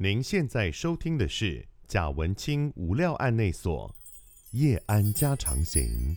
[0.00, 3.92] 您现在收听的是贾文青无料案内所
[4.52, 6.16] 夜安家常行。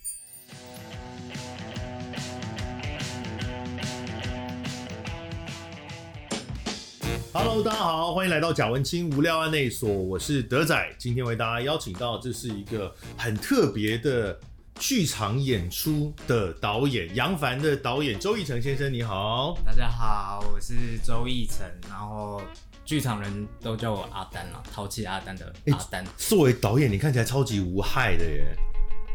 [7.34, 10.96] Hello，大家好，欢迎来到贾文青无料案内所，我是德仔。
[11.00, 14.40] 今天为大家邀请到，这是一个很特别的
[14.76, 19.58] 剧场演出的导演，杨凡的导演周奕成先生，你好。
[19.66, 22.44] 大家好，我是周奕成，然后。
[22.92, 26.04] 剧场人都叫我阿丹了，淘气阿丹的阿丹。
[26.04, 28.44] 欸，作为导演，你看起来超级无害的耶。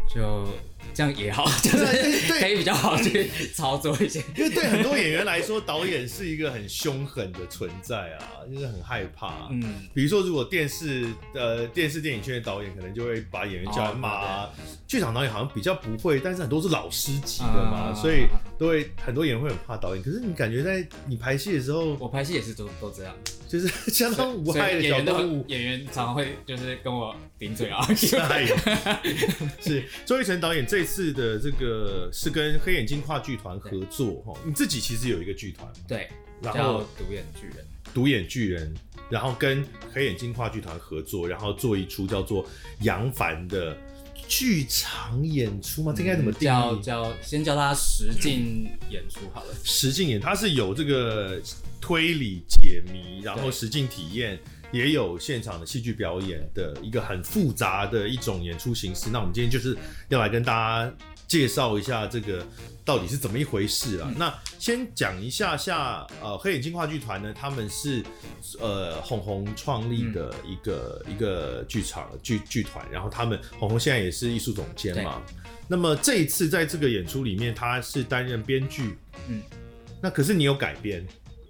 [0.09, 0.47] 就
[0.95, 1.85] 这样也好，就是
[2.41, 4.23] 可以比较好去操作一些。
[4.35, 9.49] 因为对很多演员来说，导演是一个很凶狠的存在啊，就是很害怕。
[9.51, 9.61] 嗯，
[9.93, 14.51] 比如说，如果电视呃电视电影圈的导演，可能就会把演员叫来骂啊。
[14.87, 20.03] 剧场导演好像比较不会，但是很多是老师级的嘛，所以都会很多演员会很怕导演。
[20.03, 23.15] 可是你感觉在你排戏的时候，我排戏也是都都这样，
[23.49, 25.45] 就是 相当无害的小动物。
[25.49, 28.17] 演员常常会就是跟我顶嘴啊，是。
[30.05, 36.09] 周奕成导演这次的这个是跟黑眼睛话剧团合作哈，你自己其实有一个剧团，对，
[36.41, 38.75] 然后独眼巨人，独眼巨人，
[39.11, 42.47] 然后跟黑眼睛话剧团合作，然后做一出叫做
[42.81, 43.77] 杨凡的
[44.29, 45.93] 剧场演出吗？
[45.97, 46.53] 这应该怎么定义？
[46.53, 51.41] 叫叫先叫它实境演出好了，实境演，它是有这个
[51.81, 54.39] 推理解谜，然后实境体验。
[54.73, 59.09] 也有现场的戏剧表演的一个很复杂的一种演出形式。
[59.11, 59.79] 那我们今天就是
[60.09, 60.93] 要来跟大家
[61.27, 62.47] 介绍一下这个
[62.85, 64.09] 到底是怎么一回事啊？
[64.11, 68.03] 嗯、那先讲一下下，呃，黑眼睛话剧团呢，他们是
[68.61, 75.21] 呃红红创立的一个、嗯、一个剧场剧剧团，然后他们红红现在也是艺术总监嘛。
[75.69, 78.97] 那么这一次在这个演出里面，他是担任编剧，
[79.29, 79.43] 嗯，
[80.01, 81.05] 那可是你有改编。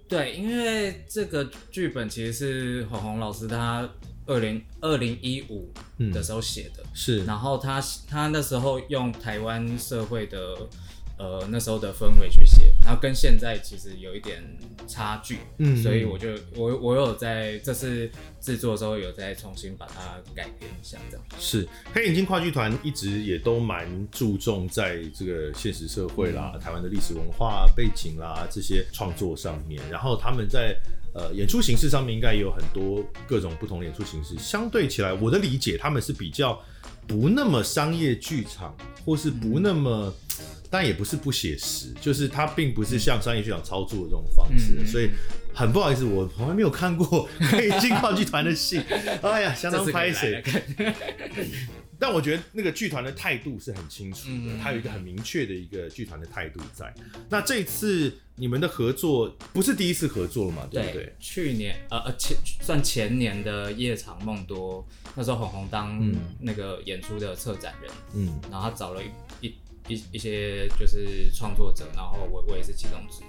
[0.09, 3.87] 对，因为这个剧本其实是红红老师他
[4.27, 5.73] 二零二零一五
[6.13, 10.55] 的时候写的，是，然后他他那时候用台湾社会的。
[11.19, 14.39] 呃，那时候的氛围去写，然后跟现在其实有一点
[14.87, 18.07] 差距，嗯，所以我就我我有在这次
[18.39, 21.25] 制作的时候有再重新把它改编一下，这样。
[21.39, 21.67] 是。
[21.91, 30.77] 黑眼睛话剧团一直也都蛮注重在这个现实社会啦、嗯、台湾的历史文化背景啦这些创作上面，然后他们在
[31.17, 34.35] 呃演出形式上面应该也有很多各种不同的演出形式。
[34.37, 36.61] 相对起来，我的理解他们是比较
[37.07, 40.13] 不那么商业剧场，或是不那么。
[40.69, 45.09] 但也不是不写实，就是它并不是像商业剧场操作的这种方式，所以
[45.53, 48.81] 很不好意思，我从来没有看过可以进话剧团的戏，
[49.21, 50.43] 哎呀，相当拍谢。
[51.99, 56.93] 但我觉得那个剧团的态度是很清楚的，它有一个很明确的一个剧团的态度在。
[57.29, 60.67] 那这次你们的合作不是第一次合作了嘛？
[60.69, 61.15] 对不对？
[61.19, 65.99] 去年呃呃前算前年的夜场梦多，那时候红红当
[66.39, 69.01] 那个演出的策展人，嗯，然后他找了
[69.41, 69.53] 一一。
[69.89, 73.27] 一一些就是创作者，然后我我也是其中之一。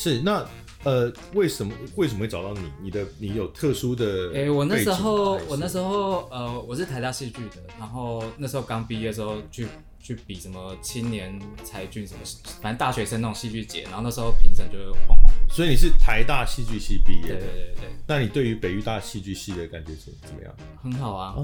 [0.00, 0.46] 是那
[0.84, 2.60] 呃，为什么为什么会找到你？
[2.80, 4.30] 你的你有特殊的？
[4.32, 9.66] 哎、欸，我那时候我那时候呃，我是台大戏剧的，然后那时候刚毕业的时候去
[10.02, 12.20] 去比什么青年才俊什么，
[12.62, 15.18] 反正大学生那种戏剧节，然后那时候评审就会晃。
[15.50, 17.38] 所以你是台大戏剧系毕业的？
[17.38, 17.88] 对对对对。
[18.06, 20.54] 那你对于北艺大戏剧系的感觉怎怎么样？
[20.82, 21.34] 很好啊。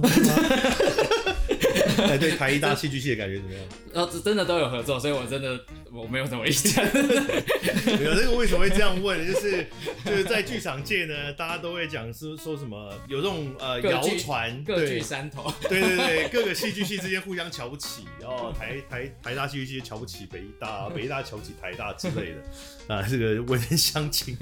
[2.08, 3.62] 哎， 对台艺大戏剧系的感觉怎么样？
[3.94, 5.58] 呃， 真的都有合作，所以我真的
[5.92, 6.84] 我没有什么意见。
[8.04, 9.26] 有这个为什么会这样问？
[9.26, 9.66] 就是
[10.04, 15.52] 就是在剧场界呢，大家都会讲是说什么有这种呃谣传，各据山头。
[15.68, 24.36] 对对对，各个戏剧系之间互相瞧不起，然后 台台台大戏剧系瞧不起北艺大， 北艺大瞧不起台大之类的啊， 这个文人相轻。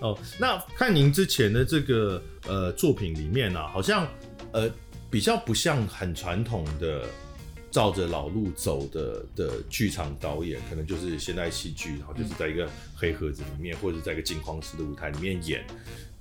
[0.00, 4.06] 哦，那看您之前的这个呃作品里面啊，好像
[4.52, 4.70] 呃。
[5.08, 7.08] 比较不像很传统的
[7.70, 15.64] 照着老路走的的剧场导演，可能就是现代戏剧，然后就是在一个黑盒子里面，或者在一个镜框式的舞台里面演。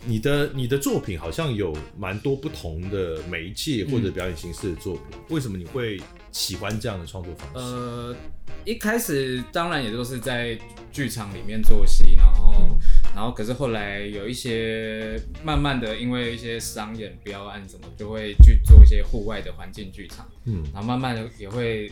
[0.06, 6.00] 你的你的作品好像有蛮多不同的媒介或者表演形式的作品，为什么你会
[6.32, 7.58] 喜欢这样的创作方式？
[7.58, 8.16] 呃，
[8.64, 10.58] 一开始当然也都是在
[10.92, 12.78] 剧场里面做戏，然后。
[13.16, 20.30] 然后，可是后来有一些慢慢的，因为一些商演标案什么，就会去做一些户外的环境剧场。
[20.44, 21.90] 嗯，然后慢慢的也会，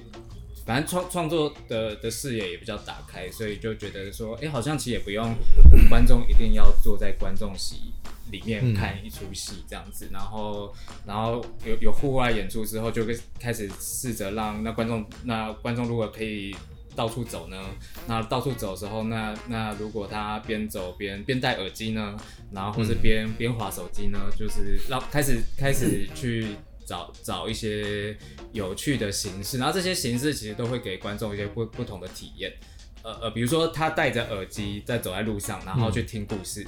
[0.66, 5.34] 反正创创作的的视野也比较打开，所以就觉得说，哎，好像其实也不用
[5.90, 7.93] 观众一定要坐在观众席
[8.34, 10.10] 里面看一出戏这样子。
[10.12, 10.74] 然后，
[11.06, 13.06] 然后有有户外演出之后，就
[13.40, 16.54] 开始试着让那观众，那观众如果可以。
[16.96, 17.58] 到处走呢？
[18.06, 22.16] 那到处走的时候，那那如果他边走边边戴耳机呢？
[22.52, 24.20] 然后或是边边滑手机呢？
[24.38, 26.50] 就是让开始开始去
[26.86, 28.16] 找找一些
[28.52, 32.54] 有趣的形式，然后这些形式其实都会给观众一些不不同的体验。
[33.02, 36.64] 呃呃，比如说他戴着耳机在走在路上，然后去听故事。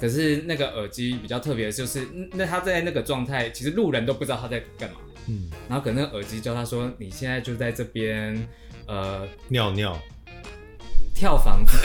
[0.00, 4.96] 可是那个耳机比较特别的就是，那他在那个状态，其实路人都不知道他在干嘛。
[5.26, 8.48] 嗯，然后可能那个耳机叫他说：“你现在就在这边，
[8.86, 9.98] 呃，尿尿。”
[11.14, 11.76] 跳房子，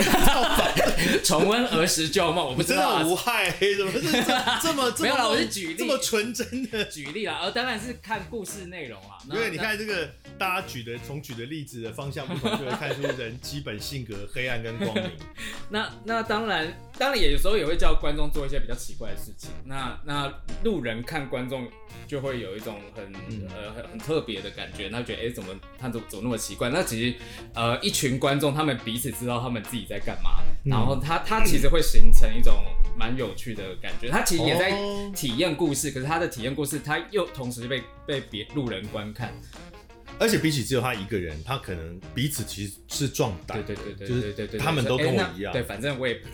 [1.25, 2.99] 重温儿时旧梦，我不知道、啊。
[2.99, 9.12] 真的无害，怎么是这，么这么 没有啦，我是举例，这么纯真的举例啦，而当然是看故事内容啊。
[9.31, 15.11] 因为你看这个，大家举的从举的例子的方向不同，就会看出人基本性格黑暗跟光明。
[15.71, 19.49] 那那当然，当然也有时候也会叫观众做一些比较奇怪的事情。
[19.63, 20.31] 那那
[20.63, 21.65] 路人看观众
[22.05, 26.69] 就会有一种很、嗯、呃很很特别的感觉，那觉得哎、欸、怎么他怎么怎么那么奇怪？
[26.69, 27.17] 那其实
[27.53, 29.13] 呃一群观众他们彼此。
[29.13, 32.65] 知道他们自己在干嘛，然后他他其实会形成一种
[32.97, 34.09] 蛮有趣的感觉。
[34.09, 34.71] 他其实也在
[35.15, 39.33] 体验故事，可是他的体验故事，他又同时被被别路人观看。
[40.19, 43.63] 而且比起只有他一个人，他可能彼此其实是壮胆。
[43.65, 45.51] 对对对对，就是他们都跟我一样。
[45.53, 46.19] 对，反正我也。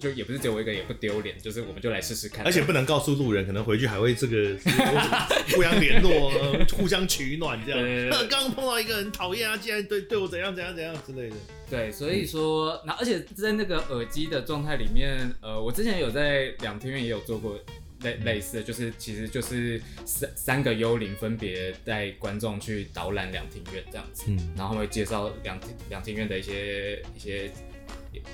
[0.00, 2.42] 就也不是只有我一个，也不丢脸，就是我们就来试试看。
[2.46, 4.56] 而且不能告诉路人，可能回去还会这个
[5.54, 6.32] 互相联络、
[6.72, 8.08] 互相取暖这样。
[8.26, 11.36] 刚刚碰到一个人讨厌啊，竟然对对我怎样怎样怎样之类的。
[11.68, 17.60] 对，所以说，那而且在那个耳机的状态里面，呃，我之前有在两天院也有做过
[18.02, 27.50] 类类似的，就是其实就是三三个幽灵分别带观众去导览两庭院这样子，嗯，然后会介绍两两庭院的一些一些。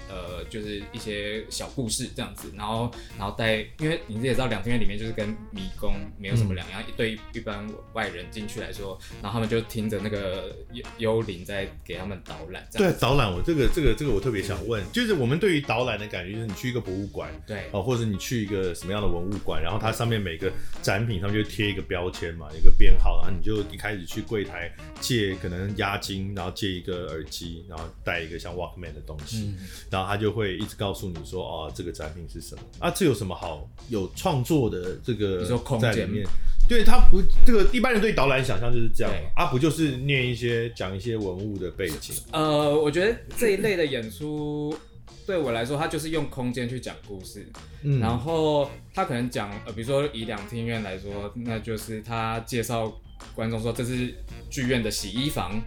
[0.09, 12.67] 呃，就是一些小故事这样子，然后，然后带，因为你也知道，两厅院里面就是跟迷宫没有什么两样，嗯、对一般外人进去来说，然后他们就听着那个幽幽灵在给他们导览。
[12.73, 20.51] 对，导览我这个这个这个我特别想问，就是我们对于导览的感觉，就是你去一个博物馆，对，哦，或者你去一个什么样的文物馆，然后它上面每个
[20.83, 29.49] 展品上面就贴一个标签嘛，一个编号，然后你就一开始去柜台借可能押金，然后借一个耳机，然后带一个像 Walkman 的东西。
[29.49, 32.91] 嗯然后他就会一直告诉你说，哦，这个展品是什么啊？
[32.91, 35.45] 这有什么好有创作的这个
[35.81, 36.27] 在里面？
[36.69, 42.15] 对，他不，这个一般人对导览想象就是这样啊，不就是念一些讲一些文物的背景？
[42.33, 44.77] 呃，我觉得这一类的演出
[45.25, 47.47] 对我来说，他就是用空间去讲故事。
[47.83, 52.93] 嗯，然后他可能讲，呃，比如说以两厅院来说，那就是他介绍
[53.35, 54.13] 观众说，这是
[54.51, 55.63] 剧院的洗衣房。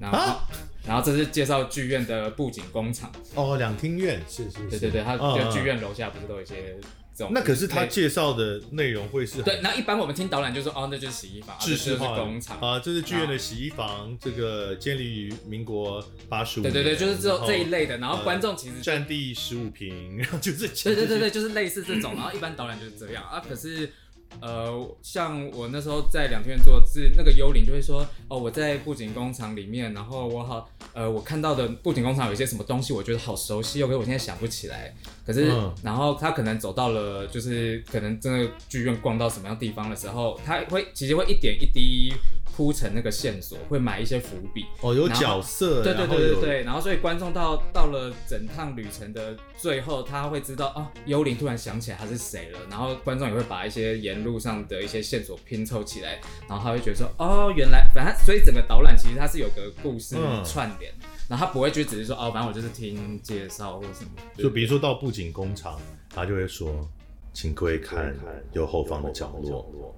[0.00, 0.48] 然后，啊、
[0.86, 6.76] 然后这是介绍剧院的布景工厂哦，两厅院是是，是，对对对，它就剧院楼下不是都有一些
[7.14, 7.30] 这种？
[7.34, 9.42] 那可是他介绍的内容会是？
[9.42, 17.98] 对，那一般我们听导览就说哦，那就是洗衣房，制式化工厂啊，这是剧院的洗衣房，这个建立于民国八十五年，对对对，就是这这一类的。
[17.98, 22.14] 然后观众其实占地十五平，然后就是对对对对， 就是类似这种。
[22.14, 23.92] 然后一般导览就是这样啊，可是。
[24.40, 34.94] 呃，像我那时候在两天做，字那个幽灵就会说，哦，我在布景工厂里面，然后我好，呃，我看到的布景工厂有一些什么东西，我觉得好熟悉，可是我现在想不起来。
[35.26, 42.12] 可是，嗯、然后他可能走到了，就是可能真的剧院逛到什么样地方的时候，他会其实会一点一滴。
[42.60, 44.66] 铺成那个线索，会埋一些伏笔。
[44.82, 65.80] 哦，有角色，对对对对对，然后所以观众到到了整趟旅程的最后，他会知道哦，幽灵突然想起来他是谁了，然后观众也会把一些沿路上的一些线索拼凑起来，然后他会觉得说哦，原来反正所以整个导览其实它是有个故事串联，嗯、然后他不会就只是说哦，反正我就是听介绍或什么，就比如说到布景工厂，
[66.14, 66.86] 他就会说，
[67.32, 68.14] 请各位看
[68.52, 69.96] 右后方的角落。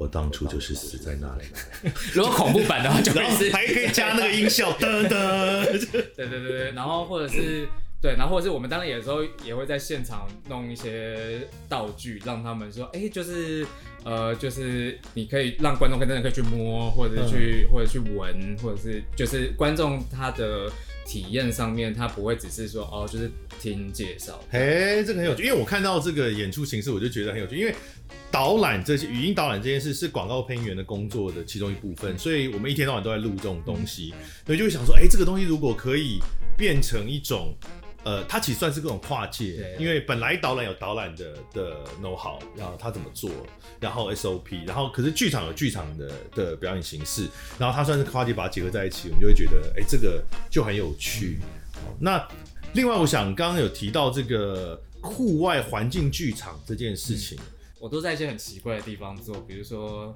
[0.00, 1.44] 我当初就是死在那里。
[2.14, 5.90] 如果恐怖版的话，就还是还可以加那个音效， 噔噔。
[6.16, 7.68] 对对对对，然后或者是
[8.00, 13.66] 对，然后或者是我们当然有时候也会在现场弄一些道具，让他们说，哎、欸，就是
[14.02, 20.72] 呃，就是你可以让观众跟真的可以去摸，或者是去、嗯、或者去闻，或者是就是观众他的
[21.06, 23.30] 体验上面，他不会只是说哦，就是
[23.60, 24.42] 听介绍。
[24.50, 27.74] 哎，这个很有趣，因为我看到这个演出形式，我就觉得很有趣，因为。
[28.32, 34.14] 导览这些语音导览这件事是广告配音员的工作的其中一部分，所以我们一天到晚都在录这种东西，
[34.46, 36.20] 所以就会想说，哎、欸，这个东西如果可以
[36.56, 37.52] 变成一种，
[38.04, 43.30] 呃，它其实算是各种跨界，因为本来导览有导览的的 know how，然后他怎么做，
[43.78, 47.28] 然后 SOP，然后可是剧场有剧场的的表演形式，
[47.58, 51.38] 然后它算是跨界把它结合在一起，我们就会觉得，哎、欸，这个就很有趣。
[51.74, 52.26] 好，那
[52.72, 57.38] 另外我想刚刚有提到这个户外环境剧场这件事情。
[57.38, 60.14] 嗯我都在一些很奇怪的地方做，比如说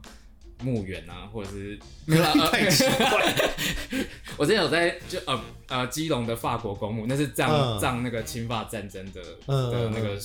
[0.64, 1.78] 墓园啊，或者是
[2.50, 3.34] 太奇怪。
[4.36, 10.18] 我之前有在就呃呃基隆的法国公墓，那是葬葬、嗯、那个侵法战争的、嗯、的那个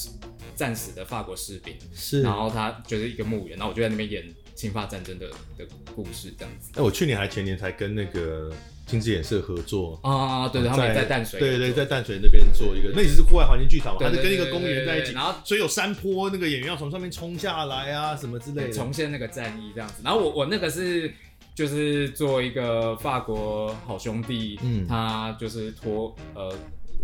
[0.56, 5.28] 战死的法国士兵，是，然后他就是一个墓园，然后我就在那边演侵法战争的
[5.58, 6.72] 的故事这样子。
[6.76, 8.52] 哎，我去年还前年才跟那个。
[8.90, 20.02] 金枝演社合作啊，对对，他们在淡水，对对，在淡水那边做一个，那也是户外环境剧场嘛，它是跟一个公园在一起，然后所以有山坡，那个演员要从上面冲下来啊，什么之类的，重现那个战役这样子。
[20.04, 21.14] 然后我我那个是
[21.54, 26.52] 就是做一个法国好兄弟，嗯，他就是托呃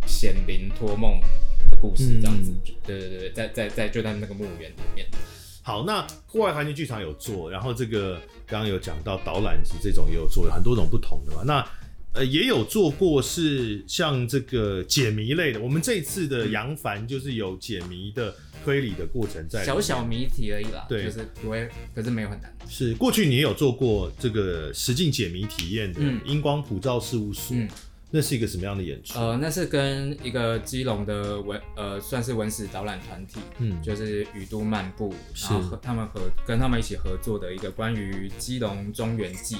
[0.07, 1.19] 显灵托梦
[1.69, 2.51] 的故事这样子，
[2.85, 5.05] 对对对，在在在就在那个墓园里面。
[5.65, 11.41] 好，那户外环境剧场有做，然后这个刚刚有讲到导览机这种也有做，有很多种不同的嘛。
[11.43, 11.67] 那
[12.13, 22.55] 呃也有做过是像这个解谜类的，我们这一次的扬帆就是有解谜的推理的过程在，小小谜题而已啦，对，就是不会，可是没有很难。
[22.69, 27.57] 是过去你也有做过这个实境解谜体验的英光普照事务所。
[27.57, 27.67] 嗯
[28.15, 29.19] 那是一个什么样的演出？
[29.19, 39.57] 呃，那是跟一个基隆的文呃，算是文史导览团体，嗯，就是雨都漫步，然后和他们合跟他们一起合作的一个关于基隆中元祭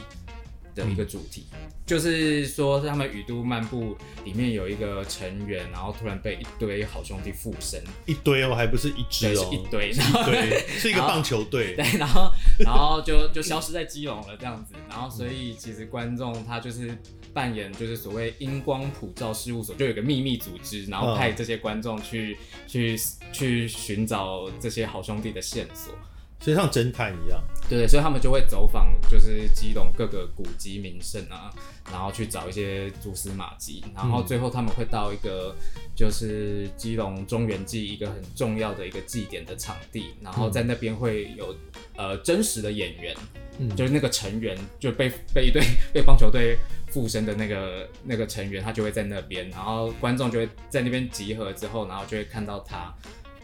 [0.75, 12.29] 的一个主题，嗯、就是说他们雨都漫步里面有一个成员，然后突然被一堆好兄弟附身，一堆哦，还不是一只哦，是一堆，然后对， 是一个棒球队， 对，然后
[12.60, 16.96] 然后就 就消失在基隆了这样子，然后所以其实观众他就是。
[17.36, 22.98] 扮演就是所谓英光普照事务所，就有个秘密组织，然后派这些观众去、嗯、去
[23.34, 25.94] 去寻找这些好兄弟的线索，
[26.39, 27.42] 所以像侦探一样。
[27.68, 31.51] 对对，所以他们就会走访就是基隆各个古迹名胜啊，
[31.92, 35.56] 然后去找一些蛛丝马迹，然后最后他们会到一个
[35.96, 41.56] 就是基隆中原祭一个很重要的一个祭典的场地，然后在那边会有
[41.96, 43.15] 呃真实的演员，
[43.58, 46.58] 嗯、就是那个成员就被被一队被棒球队。
[46.88, 52.96] 附身的那个那个成员，他就会在那边，然后观众就会在那边集合之后，然后就会看到他，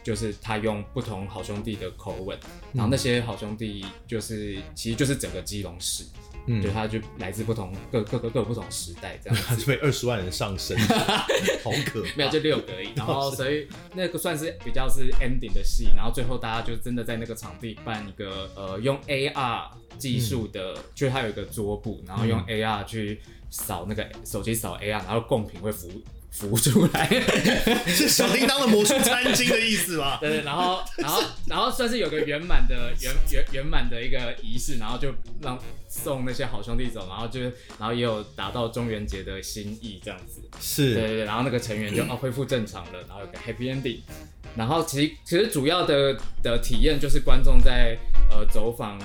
[0.03, 2.37] 就是他用不同好兄弟的口吻，
[2.73, 6.03] 然后那些好兄弟就是其实就是整个基隆市。
[6.47, 9.45] 嗯，就，他就来自不同各各个各个不同时代，这样子。
[9.47, 10.75] 他是被二十万人上身，
[11.63, 12.09] 好可怕。
[12.15, 12.89] 没有，就六个而已。
[12.95, 15.89] 然后，所以那个算是比较是 ending 的戏。
[15.95, 25.87] 然后最后大家就真的在那个场地办一个呃，用 AR 技术的，嗯、就是他有一个桌布，然后用 AR 去扫那个手机扫 AR，然后贡品会浮。
[26.31, 27.07] 浮出来
[27.85, 30.17] 是小叮当的魔术餐巾的意思吧？
[30.19, 35.59] 对对，然后然后然后算是有个圆满的圆圆圆满的一个仪式，然后就让
[35.89, 40.41] 送那些好兄弟走，然后就然后也有达到中元节的心意这样子。
[40.59, 43.99] 是，对对对，然后那个成员就哦恢复正常了，然后有个 happy ending。
[44.55, 47.97] 然后其实其实主要的的体验就是观众在
[48.29, 48.99] 呃走访。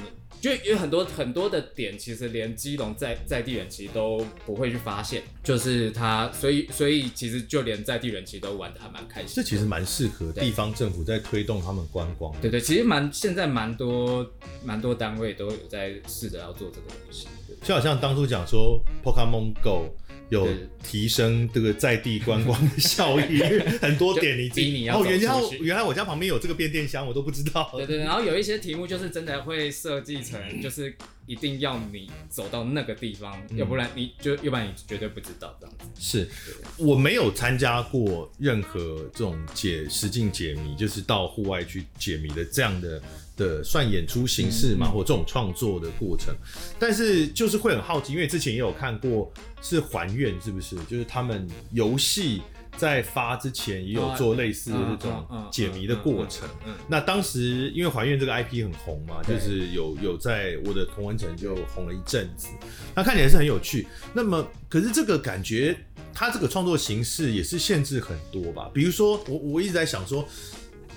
[0.47, 9.31] 就有很多很多的点，其实连基隆在在地人其实都不会去发现，就是他，所以所以其实就连在地人其实都玩的还蛮开心。
[9.35, 12.33] 这其实蛮适合地方政府在推动他们观光。
[12.41, 14.25] 对对，其实蛮现在蛮多
[14.65, 17.27] 蛮多单位都有在试着要做这个东西。
[17.63, 19.95] 就好像当初讲说 Pokemon Go。
[20.29, 20.49] 有
[20.83, 23.41] 提升这个在地观光的效益，
[23.81, 27.71] 很多点你自己哦，原来原来我家旁边有这个变电箱，我都不知道。
[27.75, 30.95] 对对，然后有一些题目就是真的会设计成，就是
[31.27, 35.87] 一定要你走到那个地方，嗯、要不然你就要不然你绝对不知道这样子。
[35.99, 36.29] 是，
[36.77, 43.01] 我没有参加过任何这种解实境解谜，就是到户外去解谜的这样的。
[43.37, 46.35] 的算演出形式嘛，嗯、或这种创作的过程，
[46.79, 50.77] 但是就是会很好奇，因为之前也有看过是还愿是不是？
[50.85, 52.41] 就是他们游戏
[52.79, 56.49] 在发之前也有做类似的这种解谜的过程。
[56.89, 62.49] 那当时因为还愿这个 IP 很红嘛，就是有有在我的同文城就红了一阵子，
[62.95, 63.87] 那看起来是很有趣。
[64.15, 65.77] 那么可是这个感觉，
[66.15, 68.71] 它这个创作形式也是限制很多吧？
[68.73, 70.27] 比如说我我一直在想说，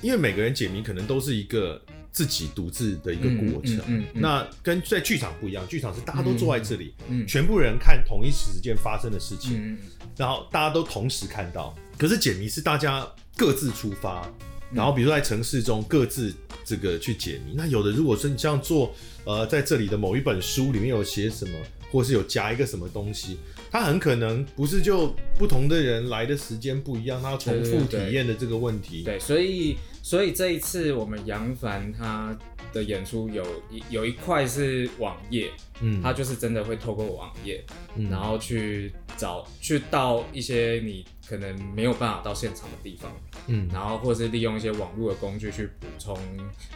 [0.02, 1.82] 因为每个人解谜可能都是一个。
[2.12, 6.94] 自己独自的一个过程，嗯嗯嗯、那跟在剧场不一样，剧场是大家都坐在这里，
[7.28, 9.78] 全部人看同一时间发生的事情，嗯、
[10.18, 11.74] 然后大家都同时看到。
[11.98, 14.28] 可是解谜是大家各自出发，
[14.74, 16.34] 然后比如说在城市中各自
[16.66, 17.54] 这个去解谜。
[17.56, 18.94] 那有的如果说你这样做，
[19.26, 21.52] 呃，在这里的某一本书里面有写什么，
[21.92, 23.38] 或是有夹一个什么东西，
[23.70, 29.04] 它很可能不是就不同的人来的时间不一样，他要重复体验的这个问题。
[29.04, 29.78] 对，对，对，对，所以。
[30.10, 32.36] 所以这一次我们杨凡他
[32.74, 35.52] 的演出有一有一块是网页，
[35.82, 37.64] 嗯，他就是真的会透过网页，
[37.96, 46.18] 嗯，然后去找去到一些你可能没有办法到现场的地方，嗯，然后或是利用一些网络的工具去补充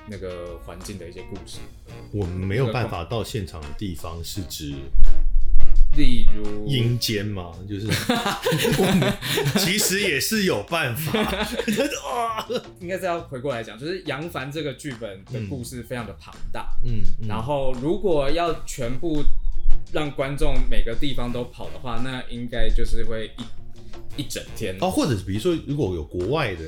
[0.08, 1.58] 那个环境的一些故事。
[2.12, 4.76] 我们没有办法到现场的地方是指。
[5.96, 7.88] 例如阴间嘛，就是
[9.60, 11.48] 其实也是有办法。
[12.80, 19.24] 应该是要回过来讲，就是杨凡这个剧本的故事非常的庞大，嗯，嗯，然后如果要全部
[19.92, 24.76] 让观众每个地方都跑的话，那应该就是会一一整天。
[24.82, 26.64] 哦，或者是比如说如果有国外的。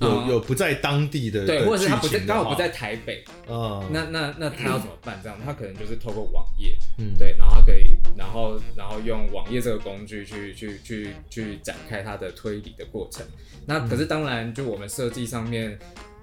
[0.00, 5.18] 有有不在当地的对，或者是他不在刚好不在台北，嗯，那那那他要怎么办？
[5.22, 13.26] 这样他可能就是透过网页，嗯，对，然后他可以，然后然后用网页这个工具去去去去展开它的推理的过程。
[13.66, 15.78] 那可是当然，就我们设计上面。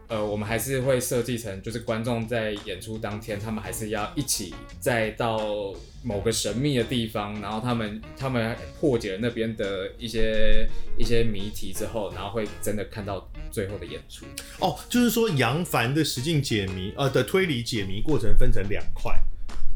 [0.08, 10.68] 呃，我们还是会设计成，就是观众在演出当天，他们还是要一起再到某个神秘的地方，然后他们他们破解了那边的一些
[10.98, 14.26] 一些谜题之后，然后会真的看到最后的演出。
[14.60, 19.18] 哦，就是说杨凡的实境解谜，呃的推理解谜过程分成两块。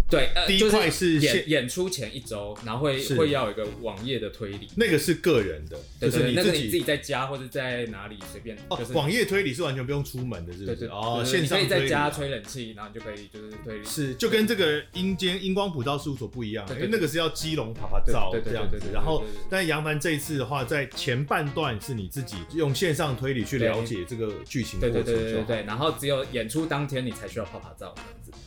[0.09, 8.55] 对，呃、第一块是演演出前一周，然后会会要有一个网页的推理，那个是个人的，就是你自己，那个你自己在家或者在哪里随便。
[8.69, 10.65] 哦，就是、网页推理是完全不用出门的，是不是？
[10.67, 13.85] 对对，对哦，线上你可以在家吹冷气，然后你就可以就是推理。
[13.85, 18.79] 是，就跟这个阴间阴光普照事务所不一样，因为那个是要基隆啪啪照这样子。
[18.93, 27.95] 然后，但杨凡这一次的话，在前半段是你自己用线上推理去了解这个剧情过程，对对对对对，然后只有演出当天你才需要啪啪照。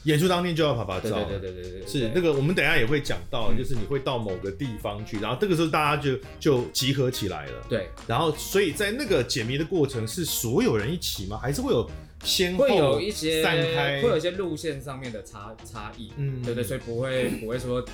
[0.04, 2.32] 演出当天就要拍拍照，对对对对对，是那个。
[2.32, 7.52] 我们等一下也会讲到，就是你会到某个地方去，然后这个时候大家就就集合起来了。
[7.68, 11.36] 对，然后所以在那个解谜的过程是所有人一起吗？
[11.36, 11.90] 还是会有
[12.22, 16.12] 先后会有一些散开，会有一些路线上面的差差异？
[16.16, 17.84] 嗯，对对，所以不会不会说。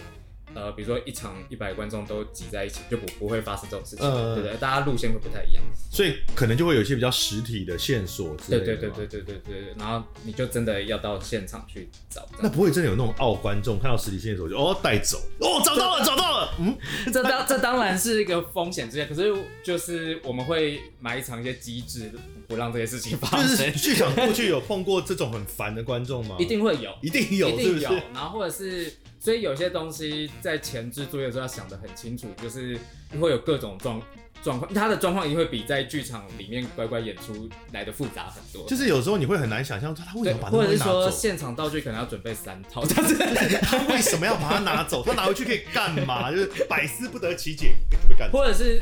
[0.54, 4.56] 呃，比如说一场一百观众都挤在一起，就不不会发生这种事情，呃、对不对？
[4.58, 8.64] 大家路线会不太一样，所以可能就会有一些比较实体的线索之类的。
[8.64, 12.26] 对对对对对对对，然后你就真的要到现场去找。
[12.40, 16.76] 那不会真的有那种傲观众看到实体线索就哦带走哦找到了找到了，嗯，
[17.12, 19.32] 这当这当然是一个风险之类，可是
[19.62, 22.10] 就是我们会埋藏一些机制，
[22.46, 23.72] 不让这些事情发生。
[23.72, 26.36] 剧场过去有碰过这种很烦的观众吗？
[26.40, 28.92] 一定会有，一定有，一定有，然后或者是。
[29.24, 32.78] 所以有些东西在前置作业的时候要想得很清楚，就是
[33.18, 33.98] 会有各种状
[34.42, 38.68] 状况，它的状况一定会比在剧场里面乖乖演出来的复杂很多。
[38.68, 42.84] 就是有时候你会很难想象他为什么把它拿走，或者是说现场道具可能要准备三套，
[43.62, 45.02] 他为什么要把它拿走？
[45.02, 46.30] 他拿回去可以干嘛？
[46.30, 47.74] 就是百思不得其解，
[48.18, 48.30] 干。
[48.30, 48.78] 或者是，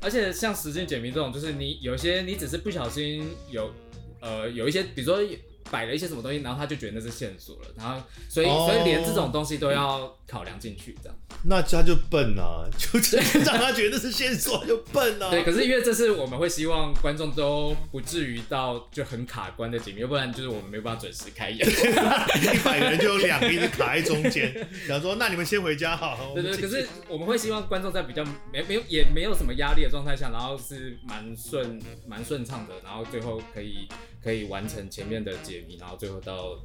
[0.00, 3.72] 而且像实境解谜这种，就是你有些你只是不小心有
[4.18, 5.24] 呃有一些，比如说。
[5.70, 11.18] 摆了一些什么东西，然后他就觉得那是线索了，然后所以、oh, 所以连这种东西都要考量进去，这样。
[11.46, 12.98] 那他就笨啊， 就
[13.40, 15.30] 让他觉得是线索就笨啊。
[15.30, 21.58] 对，可是因为这是我们会希望观众都不至于到就很卡关的解谜，要不然就是我们没有办法准时开演。
[21.66, 24.54] 一百个人就有两个一直卡在中间，
[24.86, 26.32] 想说那你们先回家好。
[26.34, 33.88] 对，对对，可是我们会希望观众在比较没没有也没有什么压力的状态下，然后是蛮顺蛮顺畅的，然后最后可以
[34.24, 35.76] 可以完成前面的解谜。
[35.76, 36.58] 然后最后到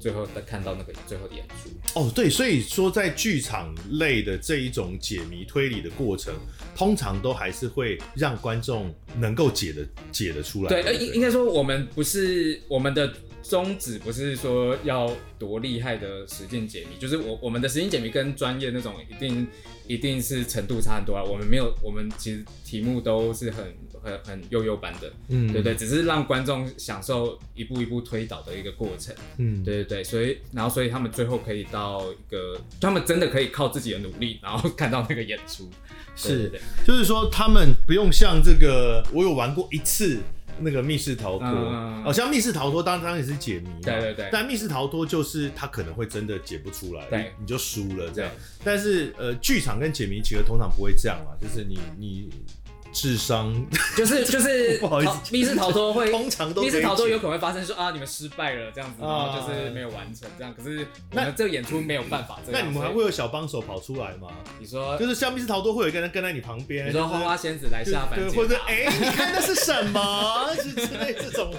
[0.00, 6.34] 最后再看到那个最后的演出哦，对，所以说在剧场类的这一种解谜推理的过程，
[6.74, 10.68] 通常都还是会让观众能够解的解得出来。
[10.68, 19.46] 对，呃，应应该说我们不是我们的宗旨，不是说要多厉害的实践解谜，就是我我们的实践解谜跟专业那种一定
[19.86, 21.22] 一定是程度差很多啊。
[21.22, 23.74] 我们没有，我们其实题目都是很。
[24.04, 35.70] 很很悠悠般的，嗯，对对，只是让观众享受一步一步推导的一个过程，嗯，对对对，所以然后所以他们最后可以到一个，他们真的可以靠自己的努力，然后 看到那个演出，
[36.14, 40.18] 是，对对对，就是说他们不用像这个，我有玩过一次
[40.60, 48.30] 那个密室逃脱，嗯、哦，像密室逃脱当当然也是解谜，对对对，但密室逃脱就是他可能会真的解不出来，对，你就输了这样，
[48.62, 52.28] 但是呃，剧场跟解谜其实通常不会这样嘛，就是你你。
[52.94, 53.52] 智商
[53.96, 60.54] 就是 就是不好意思，密室逃脱会通常都密室逃脱有可能会发生说啊，你们失败了这样子，然后就是没有完成这样。
[60.56, 62.60] 可是那这个演出没有办法这样。
[62.62, 64.28] 那你们还会有小帮手跑出来吗？
[64.60, 70.54] 你说就是像密室逃脱会有一个人跟在你旁边，你说花花仙子来下凡，或者 哎，你看那是什么？
[70.62, 71.52] 是 之类这种。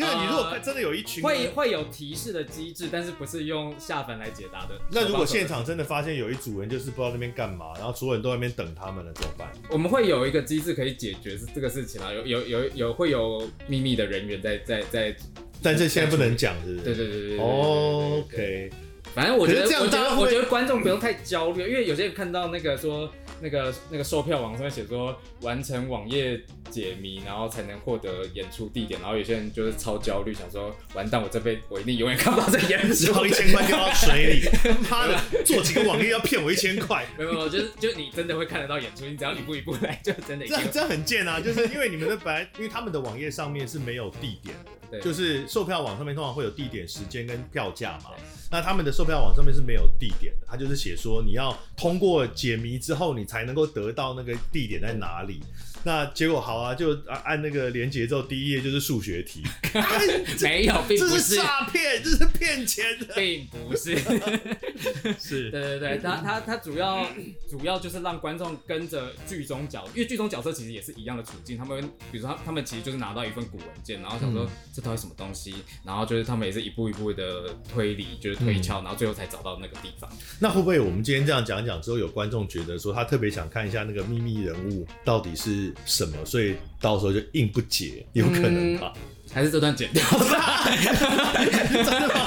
[0.00, 4.80] 对啊，你如果真的有一群会会有提示的机制，但是不是用下凡来解答的。
[4.90, 9.52] 那如果现场真的发现有一组人就是不知道那边干嘛，然后所有人都在那边等他们了，怎么办？
[9.70, 15.14] 我们会有一个机制可以解决这个事情啊，有有有有会有秘密的人员在在在，
[15.62, 16.84] 但是现在不能讲，是不是？
[16.84, 17.38] 对对对对对。
[17.38, 18.70] OK，
[19.14, 23.10] 反正我觉得，我觉得，我觉得观众不用太焦虑，因为有些人看到那个说。
[23.42, 26.38] 那个那个售票网上面写说完成网页
[26.70, 34.42] 解谜，然后才能获得演出地点，然后有些人就是超焦虑，想说完蛋，我这辈子我一定永远看不到这演出，然后一千块掉到水里，
[34.90, 37.06] 妈的，做几个网页要骗我一千块？
[37.16, 40.46] 没有没有，就是就你真的会看得到演出，你只要一步一步来，就真的。
[40.46, 44.70] 这这很贱啊，就是因为你们的本来，因为他们的网页上面是没有地点的。
[44.90, 48.10] 对就是售票网上面通常会有地点、时间跟票价嘛。
[48.50, 55.40] 那他们的售票网上面是没有地点的，他就是写说你要通过解谜之后，你才能够得到那个地点在哪里。
[55.84, 59.42] 那结果好啊，就按那个连结之后，第一页就是数学题。
[60.42, 63.96] 没有，并不是，诈骗， 这是骗钱的，并不是。
[65.18, 67.06] 是，对对对，他他他主要
[67.48, 71.56] 主要就是让观众跟着剧中角，因为剧中角色其实也是一样的处境。
[71.56, 80.10] 他们比如说他他们其实就是拿到一份古文件，然后想说这到底什么东西，然后就是他们也是一步一步的推理，就是推敲，然后最后才找到那个地方。
[80.38, 85.69] 那会不会我们今天这样讲讲之后，有观众觉得说他特别想看一下那个秘密人物到底是？
[85.84, 86.24] 什么？
[86.24, 88.92] 所以到时候就硬不解，有可能吧？
[88.96, 89.02] 嗯、
[89.32, 90.02] 还是这段剪掉？
[90.10, 92.26] 真的吗？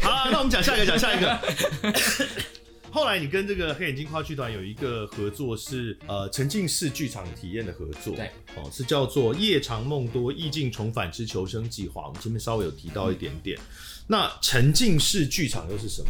[0.00, 1.40] 好、啊，那我们讲下一个，讲下一个。
[2.92, 12.02] 后来你跟这个黑眼睛话剧团有一个合作是，是呃沉浸式剧场体验的合作，对，哦，是叫做《夜长梦多意境重返之求生计划》。
[12.08, 13.56] 我们前面稍微有提到一点点。
[13.58, 13.62] 嗯、
[14.08, 16.08] 那沉浸式剧场又是什么？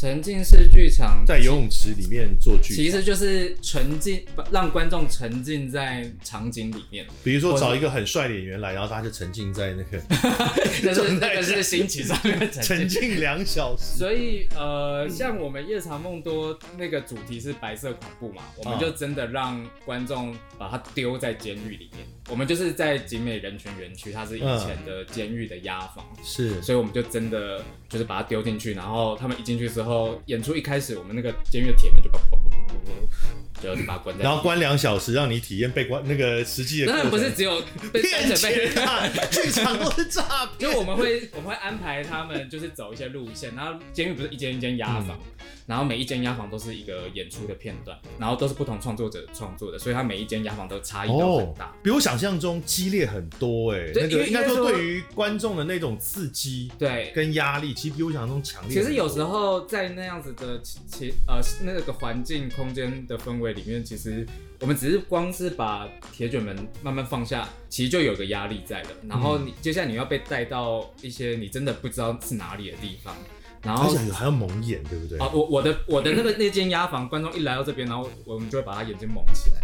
[0.00, 7.04] 沉浸式剧场在游泳池里面做剧，其实就是沉浸，让观众沉浸在场景里面。
[7.24, 10.00] 比如说找一个很帅的演员来，然后大家就沉浸在那个，
[10.84, 13.98] 那是那个是心情上面沉浸两小时。
[13.98, 22.06] 所以呃，像我们夜长梦多那个主题是白色恐怖嘛，我们就真的让观众把它丢在监狱里面。
[22.30, 30.20] 我们就是在景美人权园区，它是以前的监狱的押房，是，所以我们就真的就是把它丢进去，然后他们一进去之后。
[30.26, 34.24] 演出一开始，我们那个监狱的铁门就嘣嘣嘣嘣嘣，就把它关在。
[34.24, 36.86] 然后关两小时，让你体验被关那个实际的。
[36.86, 40.70] 当然不是只有被骗钱啊，剧场都是诈骗。
[40.70, 45.18] 就我们会我们会安排他们就是走一些路线，然后监狱不是一间一间押房。
[45.18, 53.92] 嗯然后每一间押房都是一个演出的片段，然后都是不同创作者创作的，所以它每一间押房都差异都很大，哦，比我想象中激烈很多哎。
[53.92, 58.80] 对那个应该说对于观众的那种刺激，对，跟压力，其实比我想象中强烈。
[58.80, 64.26] 其实有时候在那样子的其呃那个环境空间的氛围里面，其实
[64.60, 68.88] 我们只是光是把铁卷门慢慢放下，其实就有个压力在了。
[69.08, 73.14] 然后你接下来你要被带到一些你真的不知道是哪里的地方。
[73.60, 75.18] 然后还要蒙眼，对不对？
[75.18, 79.60] 啊，我我的我的那个那间压房，观众一来到这边，然后我们就会把他眼睛蒙起来，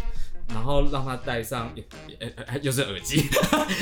[0.49, 1.75] 然后让他戴上，
[2.63, 3.29] 又是耳机，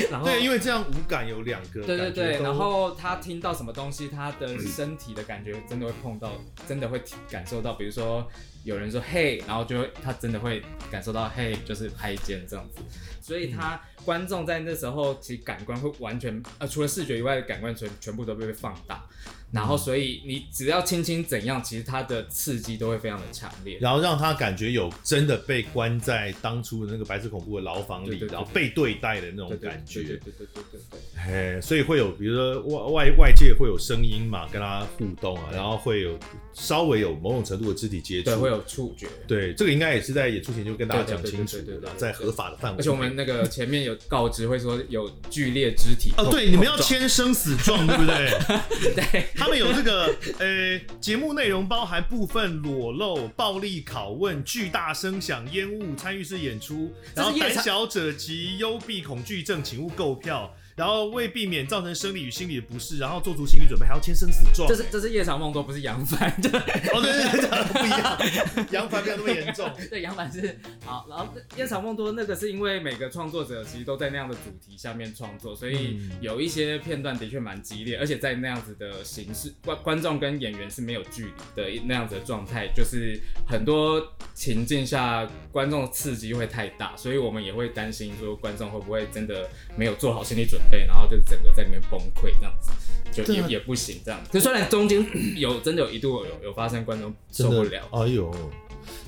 [0.09, 6.31] 然后对，因为这样五感有两个，对对对，然后他听到什么东西，他的身体的感觉真的会碰到，
[6.67, 8.27] 真的会感受到，比如说
[8.63, 12.81] 有人说嘿，然后就会他真的会感受到嘿，就是拍肩这样子，
[13.21, 19.03] 所以他观众在那时候其实感官会完全呃，除了视觉以外的感官全全部都被放大。
[19.51, 23.77] 然后，所以你只要轻轻怎样，其实它的刺激都会非常的强烈。
[23.79, 30.01] 然后让他感觉有真的被关在当初的那个白色恐怖的牢房里，然后被对待的那种感觉。
[30.01, 31.53] 对对对对对对对。
[31.55, 36.17] 嘿，所以会有，比如说外外外界会有声音嘛，跟他互动啊，然后会有
[36.53, 39.05] 稍微有某种程度的肢体接触，对，会有触觉。
[39.27, 42.79] 对，这个应该也是在演出前就跟大家讲清楚的，在合法的范围。
[42.79, 46.13] 而且我们那个前面有告知，会说有剧烈肢体。
[46.17, 48.31] 哦，对，你们要签生死状，对不对？
[48.95, 49.25] 对。
[49.35, 60.53] 他们有这个，呃，节目内容包含部分裸露、暴力拷问、巨大声响、烟雾、参与式演出，然后胆小者及幽闭恐惧症，请勿购票。
[60.75, 64.67] 然后为避免造成生理与心理的不适，然后做足心理准备，还要签生死状。
[64.67, 66.33] 这是这是夜长梦多，不是杨帆。
[66.41, 69.69] 对，哦对对对，不一样，杨帆没有那么严重。
[69.89, 84.01] 对，杨帆是好，然后夜长梦多那个是因为每个创作者其实都在那样的主题下面创作，所以有一些片段的确蛮激烈，而且在那样子的形式，观观众跟演员是没有距离的那样子的状态，就是很多
[84.33, 90.79] 情境下观众刺激会太大，所以我们也会担心说观众会不会真的没有做好心理准备。
[90.79, 92.71] 对，然后就整个在里面崩溃这样子，
[93.11, 94.29] 就也也不行这样子。
[94.33, 95.05] 就虽然中间
[95.37, 98.33] 有真的有一度有有发生观众受不了，哎呦，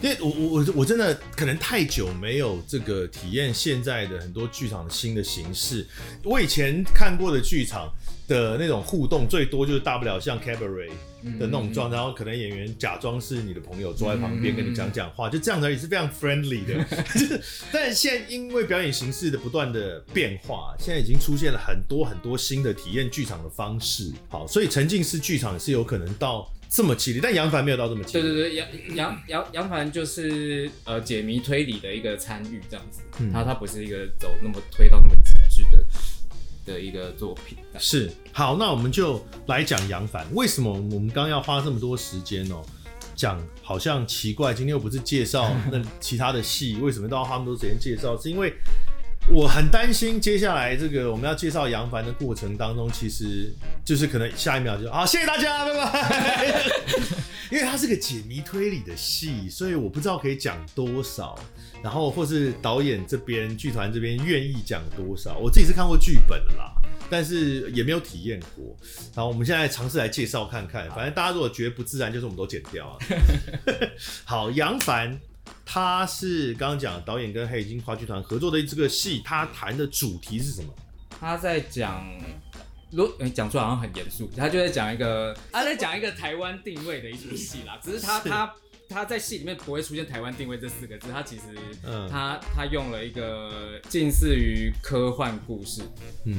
[0.02, 5.86] 因为我我我我真的可能太久没有这个体验现在的很多剧场的新的形式。
[6.24, 7.92] 我以前看过的剧场
[8.28, 10.90] 的那种互动，最多就是大不了像 cabaret
[11.40, 16.86] 的那种状态，然后可能演员假装是你的朋友坐在旁边跟你讲讲话，就这样子也是非常 friendly 的。
[17.72, 24.12] 但是现在因为表演形式的不断的变化，现在已经出现了很多很多新的体验剧场的方式。
[24.28, 28.22] 好，所以沉浸式剧场是有可能到这么激烈，但杨凡没有到这么激烈。
[28.22, 35.82] 对对对，杨杨杨杨凡就是呃解谜推理的一个参与这样子，嗯、他他不是一个走那么推到那么极致的
[36.66, 37.58] 的一个作品。
[37.80, 40.28] 是，好，那我们就来讲杨凡。
[40.34, 42.62] 为什么我们刚要花这么多时间哦？
[43.16, 48.20] 讲好像奇怪，今天又不是介绍那其他的戏，为什么都要花那么多时间介绍？
[48.20, 48.54] 是因为。
[49.28, 53.52] 我很担心接下来这个我们要介绍杨凡的过程当中，其实
[53.84, 56.64] 就是可能下一秒就啊，谢谢大家，拜拜。
[57.52, 61.38] 因为它是个解谜推理的戏，所以我不知道可以讲多少，
[61.84, 65.38] 然后或是导演这边、剧团这边愿意讲多少。
[65.38, 66.74] 我自己是看过剧本了啦，
[67.10, 68.76] 但是也没有体验过。
[69.16, 72.98] 然后我们现在尝试来介绍看看，反正大家如果觉得不自然，就是我们都剪掉啊。
[74.24, 75.20] 好，杨凡。
[75.76, 80.74] 他是刚刚讲导演跟黑金话剧团合作的这个戏，他谈的主题是什么？
[81.20, 82.02] 他在讲，
[82.92, 87.78] 如讲出来好像很严肃，他就在讲一个， 他在讲一个台湾定位的一出戏啦。
[87.84, 88.56] 只是他是他
[88.88, 91.42] 他在戏里面不会出现台湾定位这四个字，他其实
[91.84, 95.82] 他、嗯、他他用了一个近似于科幻故事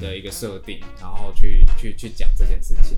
[0.01, 2.97] 的一个设定，嗯、然后去去去讲这件事情。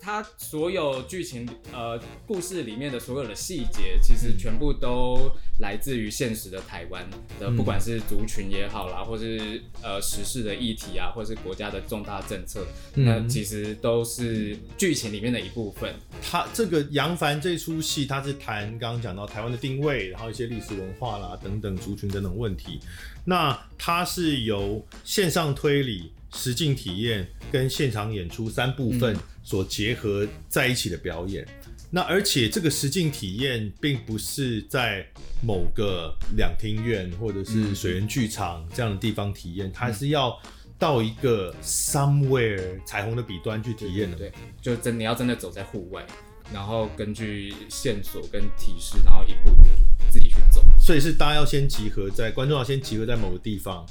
[0.00, 5.30] 他所有剧情呃故事里面的所有的细节，其实全部都
[5.60, 7.04] 来自于现实的台湾
[7.40, 15.94] 的，不管是族群也好啦，或是呃时事的议题啊，或是国家的重大政策，那其实都是剧情里面的一部分。
[16.22, 22.80] 他这个杨凡这出戏，他是谈刚刚讲到台湾的定位，然后一些历史文化啦等等族群等等问题。
[23.24, 29.14] 那它是由线上推理、实境体验跟现场演出三部分
[29.48, 31.42] 所结合在一起的表演。
[31.66, 35.06] 嗯、那而且这个实境体验并不是在
[35.42, 40.38] 某个两厅院或者是水源剧场这样的地方体验，它是要
[40.78, 44.18] 到一个 somewhere 彩虹的彼端去体验的。
[44.18, 44.30] 对，
[44.60, 46.04] 就真你要真的走在户外，
[46.52, 49.66] 然后根据线索跟提示，然后一步步
[50.10, 50.62] 自己去走。
[50.78, 53.86] 所以是大家要先集合在观众要先集合在某个地方。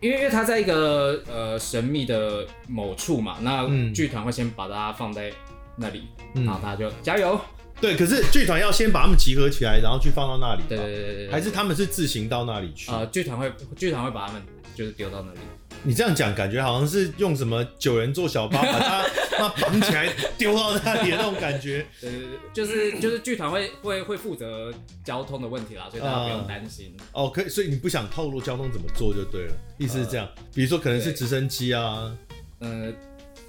[0.00, 5.32] 因为因为他在一个呃神秘的某处嘛，那剧团会先把它放在
[5.76, 7.40] 那里，嗯、然后大家就加油。
[7.80, 10.62] 对，可是剧团要先把他们集合起来，然后去放到那里。
[10.68, 12.90] 对对对对，还是他们是自行到那里去？
[12.90, 14.42] 呃，剧团会剧团会把他们
[14.74, 15.38] 就是丢到那里。
[15.82, 19.06] 你这样讲，感觉好像是用什么九人坐小巴把他
[19.38, 21.86] 那绑起来丢到那里的那种感觉。
[22.00, 24.72] 对对对，就是就是剧团会会会负责
[25.04, 26.94] 交通的问题啦，所以大家不用担心。
[27.12, 30.26] 呃、哦，可以，所以你不想透露交通怎么做就对了，意思是这样。
[30.36, 32.12] 呃、比如说可能是直升机啊，
[32.60, 32.94] 嗯。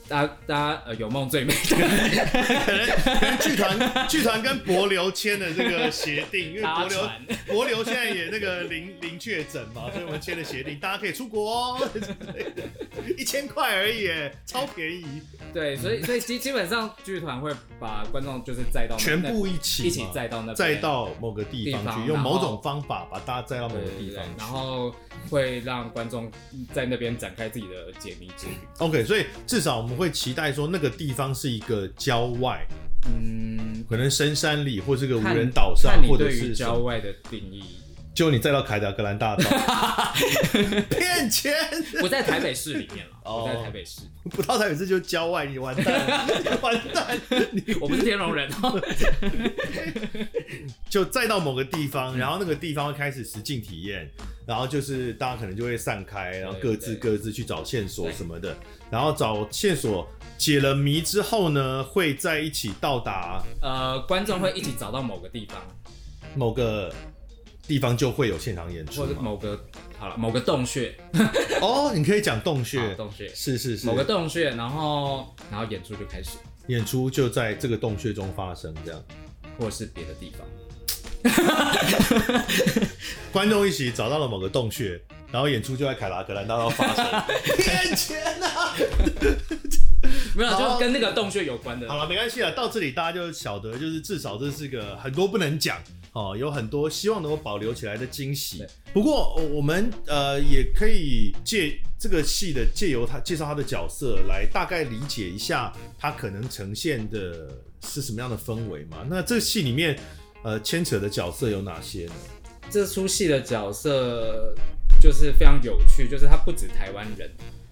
[0.10, 1.88] 大家大家呃有梦最美，可 能
[3.06, 7.10] 可能剧团剧团跟柏流签的这个协定，因为柏流
[7.46, 11.90] 柏流现在也那个零零确诊嘛，所以我们签了协定，大家可以出国哦，
[13.16, 14.10] 一千块而已，
[14.48, 15.06] 超便宜。
[15.54, 24.94] 对，所以所以基基本上剧团会把观众就是载到全部一起一起载到那载到某个地方去，用某种方法把大家载到某个地方，然后
[25.30, 26.32] 会让观众
[26.74, 28.54] 在那边展开自己的解谜之旅。
[28.80, 29.99] OK，所以至少我们。
[30.00, 32.66] 会期待说那个地方是一个郊外，
[33.06, 37.64] 嗯，可能深山里或是个无人岛上，或者是郊外的定义。
[38.20, 39.50] 就你再到凯达格兰大道，
[40.92, 41.54] 骗钱！
[42.02, 44.02] 不在台北市里面了，不在台北市，
[44.32, 46.06] 不到台北市就郊外，你完蛋，
[46.62, 47.18] 完蛋！
[47.80, 48.78] 我不是天龙人哦。
[50.92, 54.12] 就再到某个地方，然后那个地方会开始实境体验，
[54.46, 58.54] 然后就是大家可能就会散开，然后各自各自去找线索什么的，
[58.92, 60.06] 然后找线索
[60.38, 65.66] 解了谜之后呢，会在一起到达，呃，观众会一起找到某个地方，
[66.36, 66.94] 某个。
[67.70, 69.64] 地方就会有现场演出，或者某个
[70.00, 70.92] 好了，某个洞穴。
[71.62, 76.32] 哦，你可以讲洞穴，洞穴是是是，某个洞穴，然后然后演出就开始，
[76.66, 79.00] 演出就在这个洞穴中发生，这样，
[79.60, 80.48] 或者是别的地方。
[83.32, 85.00] 观众一起找到了某个洞穴，
[85.32, 87.06] 然后演出就在凯拉格兰大道发生。
[87.56, 88.74] 骗钱啊！
[90.40, 91.88] 没有，就跟那个洞穴有关的。
[91.90, 95.78] 好了，没关系了，到这里大家就晓得，就是至少这是个很多不能讲。
[96.14, 98.66] 哦，有很多希望能够保留起来的惊喜。
[98.92, 107.50] 不过，我们呃也可以借这个戏的借由他介绍他的角色来大概理解一下他可能呈现的
[107.86, 109.06] 是什么样的氛围嘛。
[109.08, 110.00] 那这个戏里面
[110.44, 112.14] 呃牵扯的角色有哪些呢？
[112.72, 114.56] 这出戏的角色
[115.00, 117.30] 就是非常有趣，就是他不止台湾人，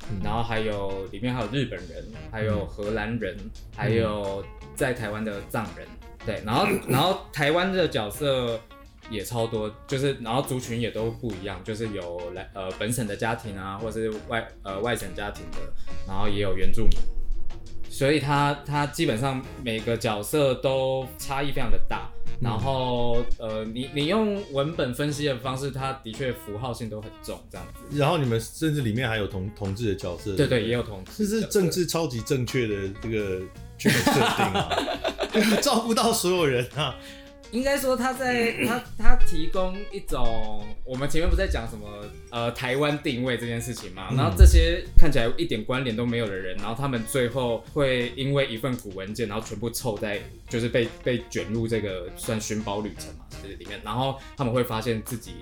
[0.10, 4.44] 嗯、然后还有里面还有日本人，还有荷兰人，嗯、还有
[4.76, 5.88] 在台湾的藏人，
[6.26, 8.60] 对，然后 然后台湾的角色
[9.10, 15.58] 也超多，就是然后族群也都不一样，就是有来呃本省的家庭啊，或者是外呃外省家庭的，
[16.08, 16.92] 然后也有原住民，
[17.90, 22.10] 所以他他基本上每个角色都差异非常的大。
[22.40, 27.98] 然后，呃，你你用文本分析的方式，它的确符号性都很重，这样子。
[27.98, 33.40] 然后你们甚至里面还有同同志的角色，对对，也有同志，这是政治超级正确的这个
[33.76, 34.22] 剧本设定
[34.54, 34.70] 啊，
[35.64, 36.96] 照顾到所有人啊。
[37.52, 55.36] 应该说他在 他他提供一种，我们前面不是在讲什么呃台湾定位这件事情嘛，然后这些看起来一点关联都没有的人，然后他们最后会因为一份古文件，然后全部凑在就是被被卷入这个算寻宝旅程嘛，这里面，然后他们会发现自己。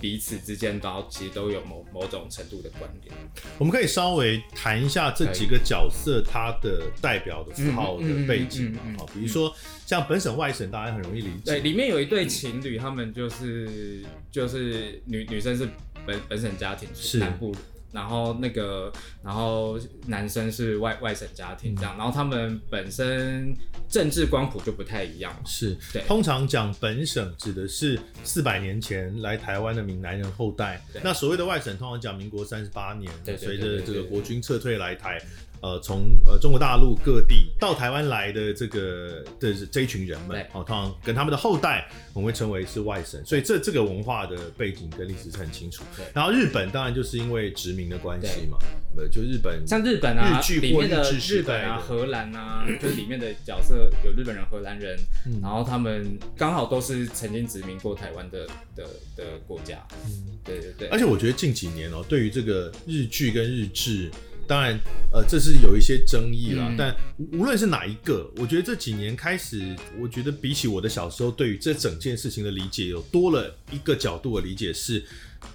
[0.00, 3.14] 彼此之间，然后其实都有某某种程度的关联。
[3.58, 8.80] 我们可以稍微谈一下这几个角色他的代表的符号的背景嘛？
[8.98, 9.54] 好，比如说
[9.86, 11.42] 像本省外省，大家很容易理解。
[11.44, 15.68] 对，里面有一对情侣，他们就是就是女女生是
[16.06, 17.54] 本本省家庭，是南部。
[17.92, 23.54] 然后那个，然后男生是外外省家庭这样，嗯、然后他们本身
[23.88, 25.34] 政治光谱就不太一样。
[25.44, 26.02] 是，对。
[26.06, 30.80] 通常讲本省指的是四百年前来台湾的闽南人后代。
[31.02, 35.20] 那所谓的外省，通常讲民国三十八年，随着这个国军撤退来台。
[35.62, 45.84] 呃，从呃中国大陆各地到台湾来的这个的这一群人们，哦，通常跟他们的后代，我们会称为是外省，所以这这个文化的背景跟历史是很清楚。
[45.96, 48.56] 对然后日本当然就是因为殖民的关系嘛，
[48.96, 59.86] 呃对，就日本像日本啊，日剧里面的日本啊、荷兰啊，就里面的角色有日本人、荷兰人，嗯、然后他们刚好都是曾经殖民过台湾的的的国家。
[60.06, 60.88] 嗯，对对对。
[60.88, 64.10] 而且我觉得近几年哦，对于这个日剧跟日志。
[64.50, 64.76] 当然，
[65.12, 66.66] 呃，这是有一些争议啦。
[66.70, 66.96] 嗯、但
[67.32, 75.04] 无论是哪一个，我觉得这几年开始，我觉得比起我的小时候，对于这整件事情的理解，有多了一个角度的理解是，是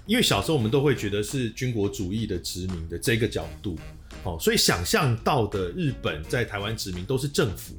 [0.06, 3.78] 因为小时候我们都会觉得是军国主义的殖民的这个角度，
[4.24, 7.76] 哦，所以想象到的日本在台湾殖民都是政府，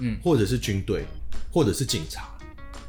[0.00, 1.06] 嗯，或者是军队，
[1.50, 2.28] 或者是警察，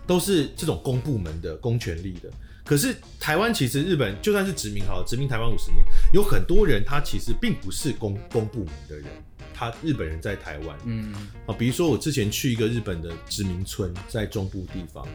[0.05, 2.29] 都是这种公部门的公权力的。
[2.65, 9.05] 可是台湾其实日本就算是殖民好了，殖民台湾五十年，有很多人他其实并不是公公部门的人，
[9.53, 11.13] 他日本人在台湾，嗯。
[11.45, 15.05] 啊，比如说我之前去一个日本的殖民村，在中部地方，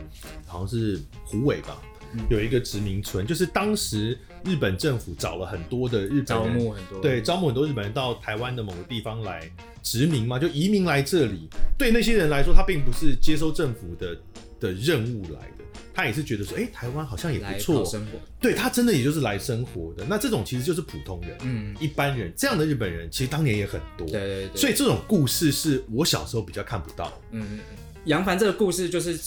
[0.47, 1.81] 好像是虎尾吧，
[2.13, 9.51] 嗯、有一个殖民村，就是当时日本政府找了很多的日本人，招募很多，对，招募很多日本人到台湾的某个地方来
[9.83, 14.15] 殖民嘛，就移民来这里，对那些人来说，他并不是接收政府的
[14.61, 15.58] 的任务来的。
[15.99, 18.13] 他也是觉得说，哎、欸，台湾好像也不错，生活。
[18.41, 20.07] 对，他真的也就是来生活的。
[20.09, 24.07] 那这种其实就是普通人，嗯，一般人这样的日本人，其实当年也很多。
[24.07, 24.57] 对对对。
[24.57, 27.13] 所以这种故事是我小时候比较看不到。
[27.33, 27.77] 嗯嗯嗯。
[28.05, 29.19] 杨凡这个故事就是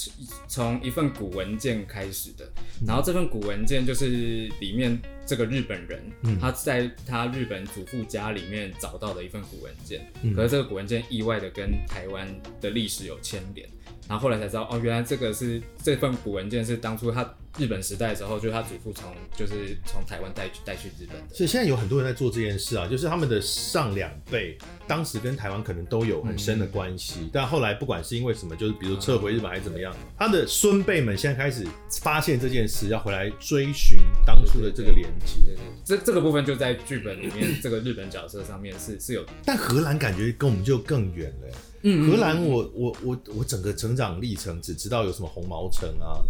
[0.47, 2.49] 从一份古文件开始的，
[2.87, 12.25] 然后这份古文件就是里面这个日本人，嗯、他在他日本祖父家里面找到的一份古文件，嗯、可是这个古文件意外的跟台湾
[12.61, 13.69] 的历史有牵连。
[14.11, 17.23] 然后后来才知道，哦，原来这个是这份古文件是当初他
[17.57, 21.33] 日本时代的时候，就是他祖父从就是从台湾带去带去日本的。
[21.33, 31.65] 所以现在有很多人在做这件事啊，就是他们的上两辈当时跟台湾可能都有很深的关系，嗯、但后来不管是因为什么，就是比如撤回日本还是怎么样，嗯、他的孙辈们现在开始
[32.01, 33.97] 发现这件事，要回来追寻
[34.27, 35.35] 当初的这个连接。
[35.45, 41.47] 对对，对，这这个部分就在剧本里面，这个日本角色上面是是有，但荷兰感觉跟我们就更远了。
[41.83, 46.21] 嗯，荷兰，我我我我整个成长历程只知道有什么红毛城啊，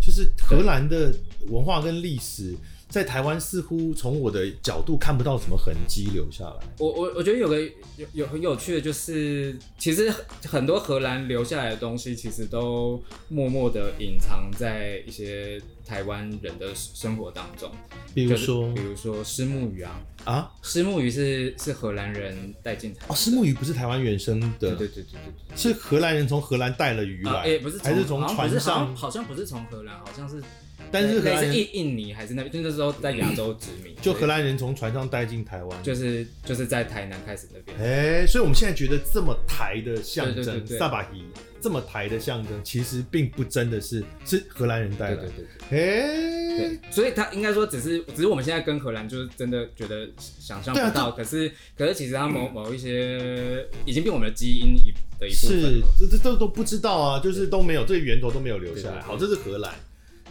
[0.00, 1.14] 就是荷兰的
[1.48, 2.54] 文化跟历史，
[2.88, 6.56] 在台湾似乎从我的角度看不到什么痕迹留下来。
[6.78, 7.60] 我我我觉得有个
[7.96, 10.12] 有有很有趣的，就是其实
[10.46, 17.70] 很多荷兰留下来的东西，其实都默默的隐藏在一些台湾人的生活当中。
[18.14, 20.00] 比如说，比如说虱目鱼啊。
[20.24, 23.10] 啊，虱目鱼是是荷兰人带进台湾。
[23.10, 25.04] 哦，虱目鱼不是台湾原生的，对对对对
[25.48, 28.96] 对，是荷兰人从荷兰带了鱼来，哎，不是，还是从船上？
[28.96, 30.42] 好像不是从荷兰，好像是，
[30.90, 32.52] 但是那是印印尼还是那边？
[32.52, 37.76] 就那时候在亚洲殖民，就荷兰人从船上带进台湾，就是就是在台南开始那边。
[37.78, 41.24] 哎，所以我们现在觉得这么台的象征，萨巴伊
[41.60, 45.32] 这么台的象征，其实并不真的是是荷兰人带来的。
[45.70, 46.44] 哎。
[46.56, 59.00] 对，所以他应该说只是只是我们现在跟荷兰就是真的觉得想象不到，啊、可是可是其实他某某一些已经变我们的基因一的一部分，是这这都都不知道啊，就是都没有这源头都没有留下来。
[59.00, 59.74] 好，这是荷兰。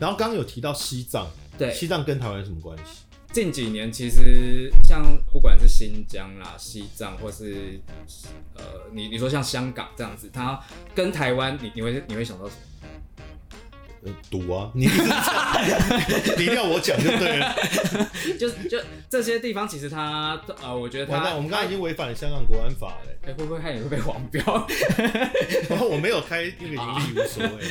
[0.03, 1.25] 然后刚刚有提到西藏，
[1.57, 3.05] 对，西藏跟台湾有什么关系？
[3.31, 7.79] 近几年其实像不管是新疆啦、西藏，或是
[8.53, 10.61] 呃，你你说像香港这样子，它
[10.93, 12.61] 跟台湾，你你会你会想到什么？
[14.29, 14.71] 赌啊！
[14.73, 14.85] 你
[16.37, 17.55] 你要我讲就对了。
[18.39, 18.79] 就就
[19.09, 23.11] 这些地方，其实它呃，我觉得它，我们刚刚已经违反了香港国安法了。
[23.23, 24.67] 哎、欸，会不会看也会被黄标？
[25.69, 27.63] 然 后我没有开那个盈利无所谓，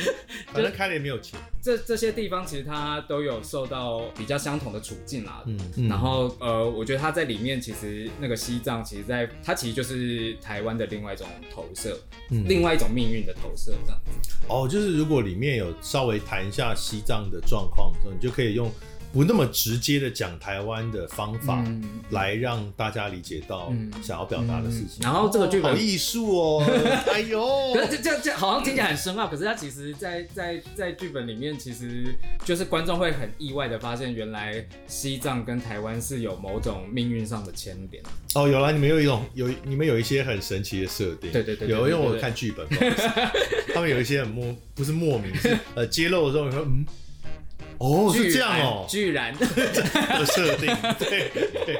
[0.51, 1.39] 反正开了也没有钱。
[1.61, 5.43] 这这些地方其实它都有受到比较相同的处境啦。
[5.45, 11.99] 嗯，嗯然后呃，我觉得它在里面其实那个西藏，其实在它其实就是台湾的另外一种投射，
[12.31, 14.29] 嗯、另外一种命运的投射这样子。
[14.47, 16.19] 哦，就是如果里面有稍微。
[16.23, 18.71] 谈一下西藏的状况，你就可以用
[19.13, 21.63] 不那么直接的讲台湾的方法，
[22.09, 25.01] 来让大家理解到想要表达的事情。
[25.01, 26.65] 然后这个剧本好艺术哦，
[27.13, 38.03] 哎呦，可是这这这好像听起来很深奥，可是它其实在在在剧本里面，其实就是观众会很意外的发现，原来西藏跟台湾是有某种命运上的牵连。
[38.33, 42.67] 哦，有啦，你们有一种有你们有一些很神奇的设定，对对对，有，因为我看剧本，
[43.75, 46.83] 他们有一些很莫不是莫名是呃揭露的时候，你说嗯。
[47.79, 49.33] 哦，是这样哦，居然。
[49.37, 50.67] 的设定，
[50.99, 51.29] 对
[51.65, 51.79] 对，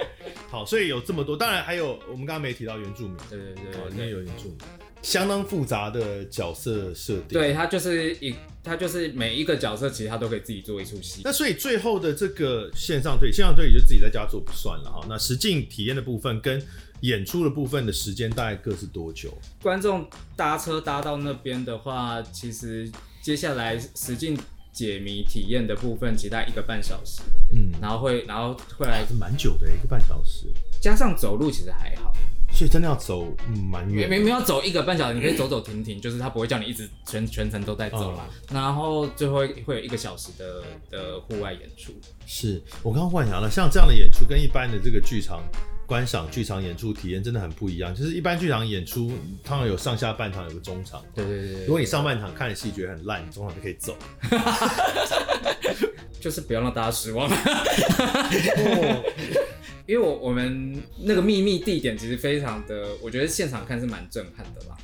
[0.50, 4.58] 好，所以有这么多，当然还有我们刚刚没提到原住民，对对对，里面有原住民，
[5.02, 16.62] 相当复杂的角色设定，对，他就是一，他就是每一个角色其实他都可以自己做一出戏，那所以最后的这个线上推理，线上推理就自己在家做不算了哈，那实境体验的部分跟
[17.02, 19.38] 演出的部分的时间大概各是多久？
[19.62, 22.90] 观众搭车搭到那边的话，其实
[23.22, 24.38] 接下来实境。
[24.74, 27.22] 解谜体验的部分，其实大概一个半小时，
[27.52, 30.48] 嗯，然后会，然后会来是蛮久的，一个半小时，
[30.82, 32.12] 加上走路其实还好，
[32.52, 33.32] 所以真的要走
[33.72, 41.94] 蛮远，没没有走一个半小时，你可以走走停停，就是他不会叫你一直全全程都在走啦，嗯、然后最后会有一个小时的的户外演出。
[42.26, 42.62] 是。
[42.82, 45.44] 我刚刚幻想了，像这样的演出跟一般的这个剧场。
[45.86, 49.10] 观赏剧场演出体验真的很不一样，就是一般剧场演出
[49.44, 51.04] 通常有上下半场，有个中场。
[51.14, 53.96] 对对对，如果你上半场看的戏觉得很烂，中场就可以走。
[56.20, 57.30] 就是不要让大家失望。
[59.86, 64.78] 因为我我们那个秘密地点其实非常的，我觉得现场看是蛮震撼的啦。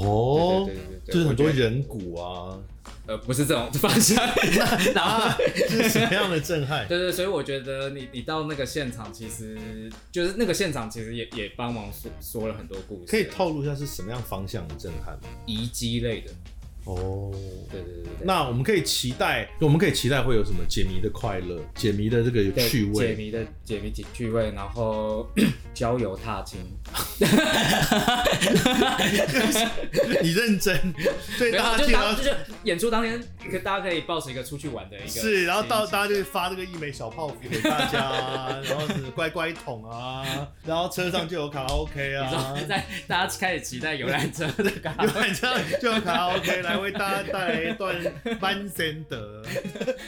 [0.00, 2.58] 哦，对对对对，就是很多人骨啊。
[3.06, 4.16] 呃，不是这种方向，
[4.94, 5.30] 然后
[5.68, 6.86] 是什么样的震撼？
[6.88, 13.04] 对， 对对，所以我觉得你你到那个现场，其实就是那个现场，其实也也帮忙说说了很多故事。
[13.06, 15.28] 可以透露一下是什么样方向的震撼吗？
[15.46, 16.30] 遗迹类的。
[16.86, 17.32] 哦，
[17.70, 25.28] 对对对对，那我们可以期待，我们可以期待会有什么解谜的快乐，解谜的这个趣味，解谜的解谜解趣味，然后
[25.74, 26.60] 郊游踏青。
[30.22, 30.94] 你认真？
[31.38, 32.30] 对，大家就当就
[32.62, 33.20] 演出当天，
[33.50, 35.08] 可大家可以抱持一个出去玩的一个。
[35.08, 40.24] 是，然后到大家就发这个一枚小泡芙给大家，然后是乖乖桶啊，
[40.64, 42.54] 然后车上就有卡拉 OK 啊。
[42.68, 46.75] 在大家开始期待游览车的卡拉 OK，游览车就有卡拉 OK 来。
[46.80, 47.96] 为大家带来一段
[48.40, 49.42] 班森德，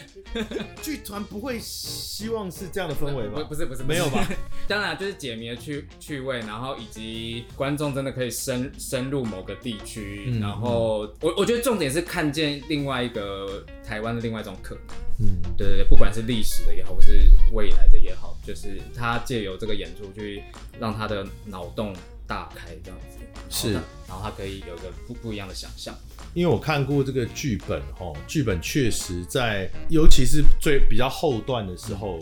[0.82, 3.42] 剧团不会希望是这样的氛围吗？
[3.42, 4.26] 不，不是，不是，没有吧？
[4.66, 14.84] 当然就是解谜的趣趣味，然后以及观众真的可以深深入某个地区，嗯、然后我我觉得重点是看见另外一个台湾的另外一种可能。
[15.20, 20.44] 嗯，对对对，不管是历史的也好，或是未来的也好，就是他借由这个演出去
[20.78, 21.92] 让他的脑洞
[22.24, 23.18] 大开，这样子
[23.50, 25.92] 是，然后他可以有一个不不一样的想象。
[26.34, 32.20] 因为我看过这个剧本，哦，剧本确实在，尤其是最比较后段的时候，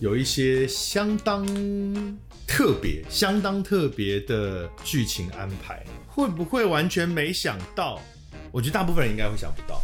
[0.00, 1.44] 有一些相当
[2.46, 5.84] 特别、相当特别的剧情安排。
[6.06, 8.00] 会不会完全没想到？
[8.50, 9.82] 我觉得大部分人应该会想不到，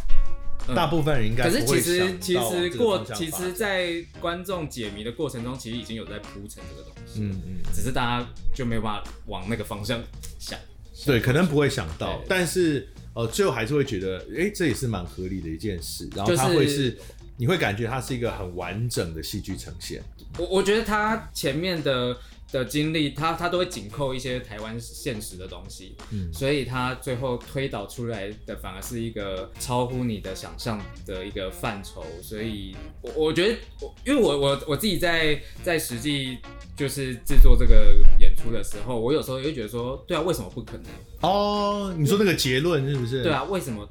[0.67, 1.73] 嗯、大部分人应该不会想到。
[1.73, 7.19] 可是其实其实过，其实，在观众解谜的过程中，其实已经有在铺陈这个东西。
[7.21, 10.01] 嗯嗯，只是大家就没有办法往那个方向
[10.39, 10.57] 想。
[11.05, 12.87] 对，可能不会想到，但是。
[13.15, 16.07] 呃，最后还是会觉得，哎、欸，这也是蛮合理的一件事。
[16.15, 16.97] 然后它会是，就是、
[17.37, 20.03] 你会感觉它是一个很完整的戏剧呈现。
[20.37, 22.15] 我我觉得它前面的
[22.55, 32.05] 的经历，他他都会紧扣一些台湾现实的东西，嗯，所以他最后推导出来的反而是一个超乎你的想象的一个范畴。
[32.21, 36.37] 所以我我觉得，我因为我我我自己在在实际
[36.77, 40.85] 就是制作这个演出的时候，我有时候也会觉得说，对啊，为什么不可能？
[41.21, 43.21] 哦，你说那个结论是不是？
[43.21, 43.87] 对啊，为什么？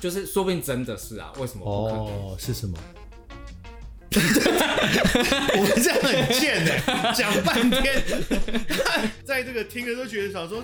[0.00, 2.06] 就是说不定真的是啊，为什么不可能？
[2.06, 2.76] 哦，是什么？
[5.56, 6.72] 我们这样很贱呢，
[7.14, 8.02] 讲半天，
[9.24, 10.62] 在这个听的都觉得想说，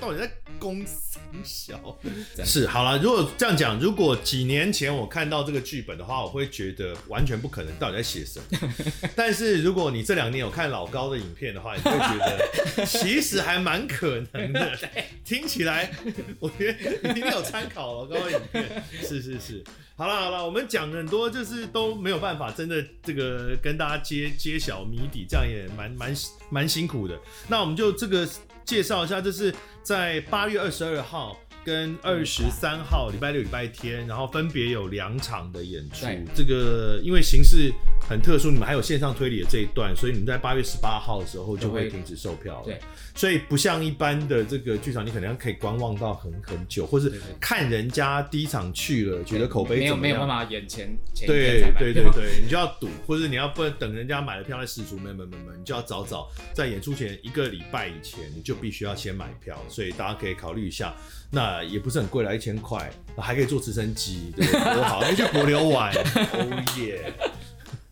[0.00, 1.09] 到底在攻三
[1.44, 1.98] 小？
[2.44, 8.74] 是好了，如果这样讲，如果几年前我看到这个剧本的话，我会觉得完全不可能，到底在写什么？
[9.16, 14.78] 但是如果你这两年有看老高的影片的话，你会觉得 其实还蛮可能的。
[15.24, 15.90] 听起来，
[16.38, 18.82] 我觉得一定有参考老高的影片。
[19.02, 19.62] 是是是。
[19.96, 26.14] 好了好了，我们讲很多，就是都没有办法真的这个跟大家揭揭晓谜底，这样也蛮蛮
[26.48, 27.18] 蛮辛苦的。
[27.48, 28.26] 那我们就这个
[28.64, 31.36] 介绍一下，这是在八月二十二号
[31.70, 36.04] 跟二十三号礼拜六礼拜天，然后分别有两场的演出。
[36.34, 37.72] 这个因为形式
[38.08, 42.64] 很特殊，你们还有线上推理的这一段，所以你们在八月十八号的时候就会停止售票了。
[42.64, 42.80] 对。
[43.14, 60.96] 所以不像一般的这个剧场，你可能可以观望到很很久，或是看人家第一场去了，觉得口碑怎么样，没有没有办法眼前前对对对对，你就要赌，或者你要不等人家买了票再试出，没没没没，你就要早早在演出前一个礼拜以前，你就必须要先买票，所以大家可以考虑一下，
[61.30, 64.32] 那也不是很贵啦，一千块，还可以坐直升机？
[64.36, 65.92] 多好，你去帛琉玩，
[66.34, 67.12] 哦耶，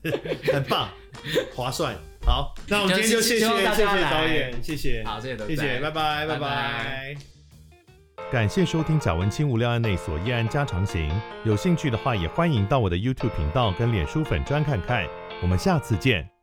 [0.53, 0.89] 很棒，
[1.55, 1.95] 划算。
[2.27, 6.39] 好，那我们今天就谢谢谢谢导演，谢谢，好，谢谢，谢谢，拜拜，拜拜。
[6.39, 7.17] 拜拜。
[8.31, 11.09] 感谢收听《贾文清无料案内所夜案家常行》，
[11.45, 15.07] 有兴趣的话也欢迎到我的 YouTube 频道跟脸书粉专看看。
[15.41, 16.38] 我们下次见。